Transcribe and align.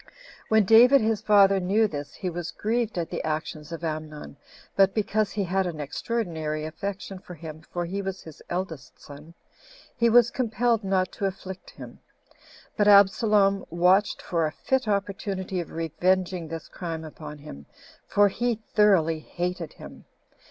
2. 0.03 0.07
When 0.49 0.65
David 0.65 0.99
his 1.01 1.21
father 1.21 1.59
knew 1.59 1.87
this, 1.87 2.15
he 2.15 2.27
was 2.27 2.49
grieved 2.49 2.97
at 2.97 3.11
the 3.11 3.21
actions 3.23 3.71
of 3.71 3.83
Amnon; 3.83 4.35
but 4.75 4.95
because 4.95 5.29
he 5.33 5.43
had 5.43 5.67
an 5.67 5.79
extraordinary 5.79 6.65
affection 6.65 7.19
for 7.19 7.35
him, 7.35 7.61
for 7.71 7.85
he 7.85 8.01
was 8.01 8.23
his 8.23 8.41
eldest 8.49 8.99
son, 8.99 9.35
he 9.95 10.09
was 10.09 10.31
compelled 10.31 10.83
not 10.83 11.11
to 11.11 11.25
afflict 11.27 11.69
him; 11.69 11.99
but 12.75 12.87
Absalom 12.87 13.63
watched 13.69 14.23
for 14.23 14.47
a 14.47 14.51
fit 14.51 14.87
opportunity 14.87 15.59
of 15.59 15.69
revenging 15.69 16.47
this 16.47 16.67
crime 16.67 17.03
upon 17.03 17.37
him, 17.37 17.67
for 18.07 18.27
he 18.27 18.59
thoroughly 18.73 19.19
hated 19.19 19.73
him. 19.73 20.05